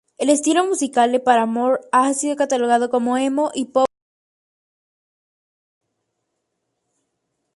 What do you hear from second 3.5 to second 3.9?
y "pop punk".